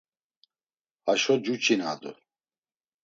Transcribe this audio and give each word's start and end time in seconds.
Haşo 1.05 1.35
cuçinadu. 1.43 2.11